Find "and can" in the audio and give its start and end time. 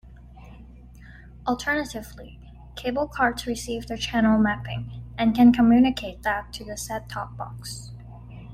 5.15-5.53